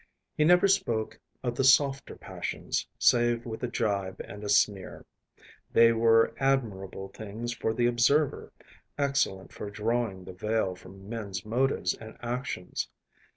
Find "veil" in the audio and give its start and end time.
10.33-10.73